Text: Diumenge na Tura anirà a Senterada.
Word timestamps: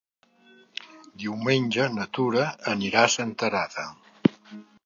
Diumenge 1.25 1.87
na 1.97 2.09
Tura 2.19 2.49
anirà 2.75 3.07
a 3.07 3.15
Senterada. 3.19 3.87